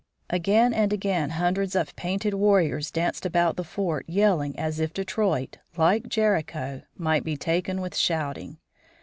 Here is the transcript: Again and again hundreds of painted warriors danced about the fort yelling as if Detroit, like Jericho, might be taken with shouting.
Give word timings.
Again 0.31 0.73
and 0.73 0.91
again 0.91 1.29
hundreds 1.29 1.75
of 1.75 1.95
painted 1.95 2.33
warriors 2.33 2.89
danced 2.89 3.23
about 3.23 3.55
the 3.55 3.63
fort 3.63 4.03
yelling 4.09 4.57
as 4.57 4.79
if 4.79 4.95
Detroit, 4.95 5.59
like 5.77 6.09
Jericho, 6.09 6.81
might 6.97 7.23
be 7.23 7.37
taken 7.37 7.81
with 7.81 7.95
shouting. 7.95 8.57